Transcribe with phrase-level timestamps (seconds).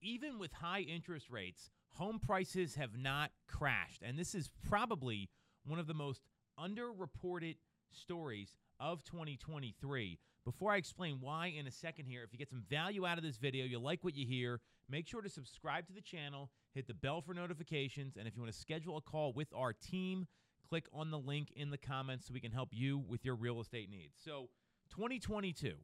[0.00, 4.02] even with high interest rates, home prices have not crashed.
[4.02, 5.28] And this is probably
[5.64, 6.22] one of the most
[6.58, 7.56] underreported
[7.90, 10.18] stories of 2023.
[10.44, 13.24] Before I explain why in a second here, if you get some value out of
[13.24, 16.86] this video, you like what you hear, make sure to subscribe to the channel, hit
[16.86, 20.26] the bell for notifications, and if you want to schedule a call with our team,
[20.68, 23.60] click on the link in the comments so we can help you with your real
[23.60, 24.16] estate needs.
[24.24, 24.48] So,
[24.90, 25.74] 2022,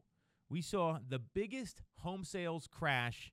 [0.48, 3.32] we saw the biggest home sales crash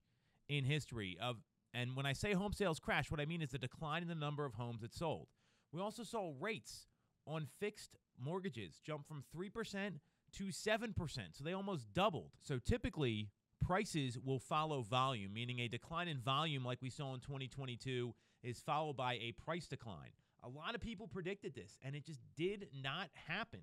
[0.58, 1.38] in history of
[1.74, 4.14] and when I say home sales crash, what I mean is the decline in the
[4.14, 5.28] number of homes that sold.
[5.72, 6.86] We also saw rates
[7.26, 9.94] on fixed mortgages jump from 3%
[10.34, 11.20] to 7%.
[11.32, 12.32] So they almost doubled.
[12.42, 17.22] So typically, prices will follow volume, meaning a decline in volume like we saw in
[17.22, 18.14] 2022
[18.44, 20.12] is followed by a price decline.
[20.44, 23.62] A lot of people predicted this, and it just did not happen.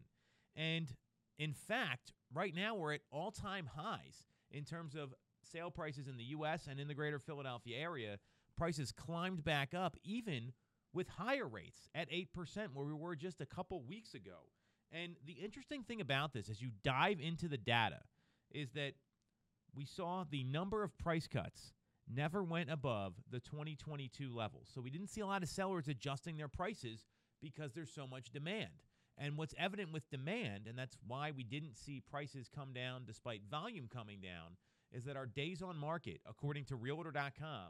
[0.56, 0.88] And
[1.38, 5.14] in fact, right now we're at all time highs in terms of
[5.50, 6.66] sale prices in the U.S.
[6.70, 8.18] and in the greater Philadelphia area.
[8.56, 10.52] Prices climbed back up even
[10.92, 12.26] with higher rates at 8%,
[12.74, 14.48] where we were just a couple weeks ago.
[14.92, 18.00] And the interesting thing about this, as you dive into the data,
[18.50, 18.94] is that
[19.74, 21.72] we saw the number of price cuts
[22.12, 24.68] never went above the 2022 levels.
[24.74, 27.06] So we didn't see a lot of sellers adjusting their prices
[27.40, 28.82] because there's so much demand.
[29.16, 33.42] And what's evident with demand, and that's why we didn't see prices come down despite
[33.50, 34.56] volume coming down,
[34.92, 37.68] is that our days on market, according to Realtor.com,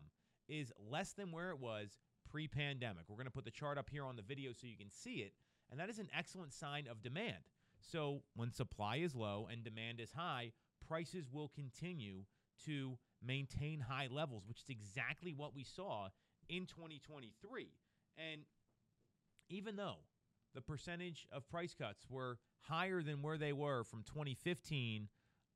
[0.48, 1.98] is less than where it was
[2.30, 3.04] pre pandemic.
[3.08, 5.16] We're going to put the chart up here on the video so you can see
[5.16, 5.32] it.
[5.70, 7.44] And that is an excellent sign of demand.
[7.80, 10.52] So when supply is low and demand is high,
[10.86, 12.24] prices will continue
[12.66, 16.08] to maintain high levels, which is exactly what we saw
[16.48, 17.68] in 2023.
[18.18, 18.42] And
[19.48, 19.98] even though
[20.54, 25.08] the percentage of price cuts were higher than where they were from 2015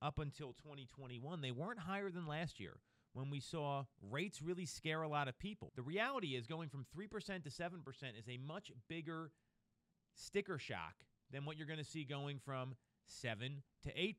[0.05, 2.74] up until 2021, they weren't higher than last year
[3.14, 5.72] when we saw rates really scare a lot of people.
[5.77, 9.30] The reality is going from 3% to 7% is a much bigger
[10.14, 10.94] sticker shock
[11.33, 12.74] than what you're going to see going from
[13.06, 14.14] 7 to 8%.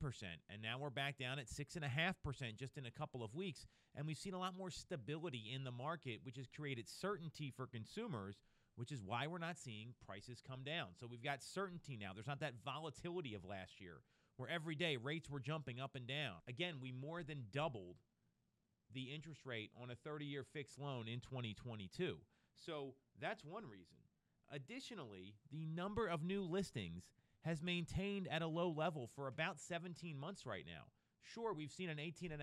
[0.50, 3.68] And now we're back down at 6.5% just in a couple of weeks.
[3.96, 7.68] And we've seen a lot more stability in the market, which has created certainty for
[7.68, 8.38] consumers,
[8.76, 10.88] which is why we're not seeing prices come down.
[11.00, 12.12] So we've got certainty now.
[12.14, 13.98] There's not that volatility of last year
[14.38, 16.36] where every day rates were jumping up and down.
[16.48, 17.98] Again, we more than doubled
[18.94, 22.18] the interest rate on a 30 year fixed loan in 2022.
[22.66, 23.98] So that's one reason.
[24.52, 27.10] Additionally, the number of new listings
[27.42, 30.86] has maintained at a low level for about 17 months right now.
[31.22, 32.40] Sure, we've seen an 18.5%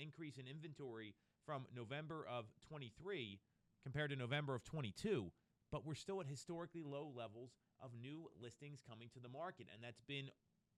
[0.00, 1.14] increase in inventory
[1.46, 3.40] from November of 23
[3.82, 5.30] compared to November of 22,
[5.72, 7.52] but we're still at historically low levels
[7.82, 9.66] of new listings coming to the market.
[9.72, 10.28] And that's been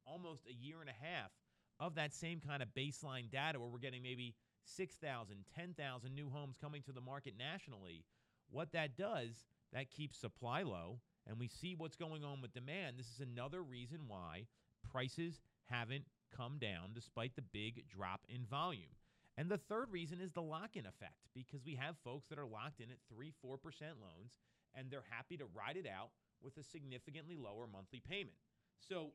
[0.07, 1.31] almost a year and a half
[1.81, 6.57] of that same kind of baseline data where we're getting maybe 6,000, 10,000 new homes
[6.61, 8.05] coming to the market nationally.
[8.51, 12.99] What that does, that keeps supply low, and we see what's going on with demand.
[12.99, 14.47] This is another reason why
[14.91, 16.05] prices haven't
[16.37, 18.95] come down despite the big drop in volume.
[19.39, 22.47] And the third reason is the lock in effect because we have folks that are
[22.47, 23.57] locked in at 3 4%
[24.01, 24.33] loans
[24.75, 26.11] and they're happy to ride it out
[26.43, 28.37] with a significantly lower monthly payment.
[28.79, 29.13] So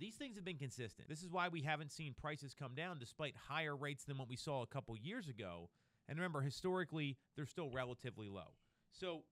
[0.00, 1.08] these things have been consistent.
[1.08, 4.36] This is why we haven't seen prices come down despite higher rates than what we
[4.36, 5.68] saw a couple years ago.
[6.08, 8.54] And remember, historically, they're still relatively low.
[8.90, 9.22] So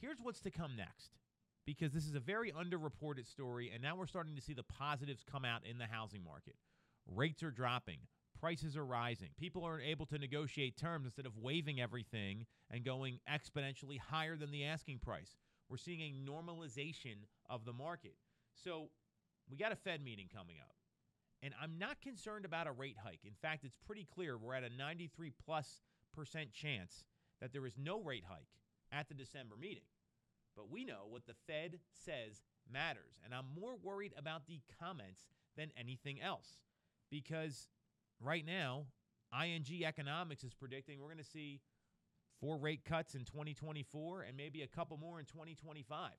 [0.00, 1.10] here's what's to come next
[1.66, 5.24] because this is a very underreported story, and now we're starting to see the positives
[5.30, 6.56] come out in the housing market.
[7.06, 7.98] Rates are dropping,
[8.38, 9.30] prices are rising.
[9.38, 14.50] People are able to negotiate terms instead of waiving everything and going exponentially higher than
[14.50, 15.36] the asking price.
[15.68, 18.14] We're seeing a normalization of the market.
[18.62, 18.90] So
[19.50, 20.74] we got a Fed meeting coming up.
[21.42, 23.20] And I'm not concerned about a rate hike.
[23.24, 25.82] In fact, it's pretty clear we're at a 93 plus
[26.14, 27.04] percent chance
[27.40, 28.48] that there is no rate hike
[28.92, 29.84] at the December meeting.
[30.56, 33.20] But we know what the Fed says matters.
[33.24, 36.60] And I'm more worried about the comments than anything else
[37.10, 37.68] because
[38.20, 38.86] right now,
[39.32, 41.60] ING Economics is predicting we're going to see
[42.40, 46.10] four rate cuts in 2024 and maybe a couple more in 2025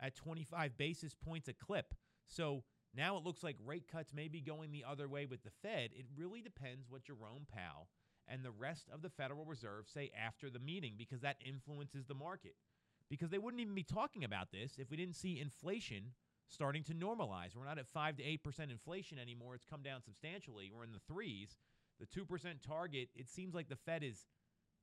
[0.00, 1.94] at 25 basis points a clip.
[2.26, 2.62] So
[2.94, 5.90] now it looks like rate cuts may be going the other way with the Fed.
[5.94, 7.88] It really depends what Jerome Powell
[8.26, 12.14] and the rest of the Federal Reserve say after the meeting because that influences the
[12.14, 12.54] market.
[13.08, 16.12] Because they wouldn't even be talking about this if we didn't see inflation
[16.48, 17.56] starting to normalize.
[17.56, 19.54] We're not at 5 to 8% inflation anymore.
[19.54, 20.70] It's come down substantially.
[20.74, 21.56] We're in the threes.
[21.98, 22.26] The 2%
[22.66, 24.26] target, it seems like the Fed is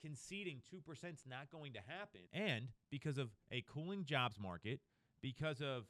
[0.01, 2.21] conceding 2% is not going to happen.
[2.31, 4.80] And because of a cooling jobs market,
[5.21, 5.86] because of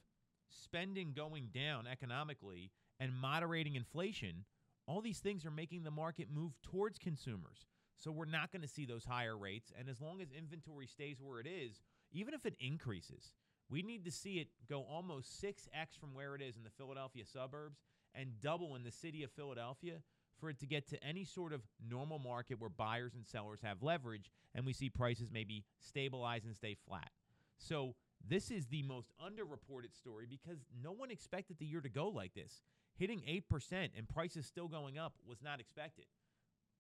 [0.50, 4.46] spending going down economically and moderating inflation,
[4.88, 7.66] all these things are making the market move towards consumers.
[7.98, 9.72] So we're not going to see those higher rates.
[9.78, 13.34] And as long as inventory stays where it is, even if it increases,
[13.70, 17.26] we need to see it go almost 6x from where it is in the Philadelphia
[17.26, 17.80] suburbs
[18.16, 19.96] and double in the city of Philadelphia
[20.40, 23.82] for it to get to any sort of normal market where buyers and sellers have
[23.82, 27.10] leverage and we see prices maybe stabilize and stay flat.
[27.58, 32.08] So this is the most underreported story because no one expected the year to go
[32.08, 32.62] like this.
[32.98, 36.06] Hitting 8% and prices still going up was not expected.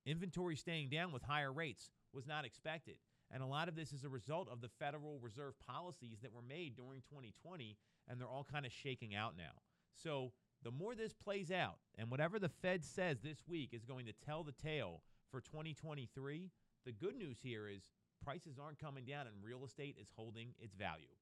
[0.05, 2.95] Inventory staying down with higher rates was not expected.
[3.29, 6.41] And a lot of this is a result of the Federal Reserve policies that were
[6.41, 7.75] made during 2020,
[8.07, 9.61] and they're all kind of shaking out now.
[9.93, 10.31] So
[10.63, 14.13] the more this plays out, and whatever the Fed says this week is going to
[14.25, 16.49] tell the tale for 2023,
[16.85, 17.89] the good news here is
[18.23, 21.17] prices aren't coming down and real estate is holding its value.